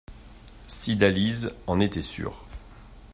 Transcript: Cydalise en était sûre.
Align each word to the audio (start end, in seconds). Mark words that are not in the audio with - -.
Cydalise 0.67 1.49
en 1.67 1.79
était 1.79 2.01
sûre. 2.01 2.47